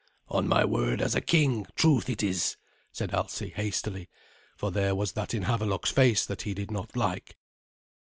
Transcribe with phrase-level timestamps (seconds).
[0.29, 2.57] "On my word as a king, truth it is,"
[2.91, 4.09] said Alsi hastily,
[4.57, 7.37] for there was that in Havelok's face that he did not like.